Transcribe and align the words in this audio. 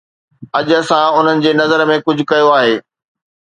اڄ 0.59 0.67
اسان 0.79 1.03
انهن 1.19 1.43
جي 1.43 1.51
نظر 1.61 1.85
۾ 1.91 1.99
ڪجهه 2.09 2.29
ڪيو 2.33 2.49
آهي 2.57 2.75